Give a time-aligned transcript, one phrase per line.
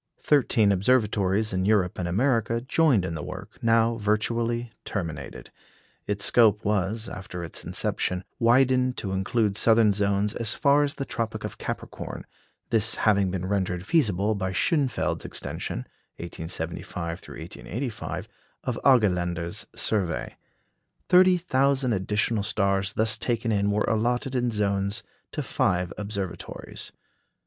[0.23, 5.51] Thirteen observatories in Europe and America joined in the work, now virtually terminated.
[6.07, 11.05] Its scope was, after its inception, widened to include southern zones as far as the
[11.05, 12.25] Tropic of Capricorn;
[12.71, 15.85] this having been rendered feasible by Schönfeld's extension
[16.17, 18.27] (1875 1885)
[18.63, 20.35] of Argelander's survey.
[21.09, 26.91] Thirty thousand additional stars thus taken in were allotted in zones to five observatories.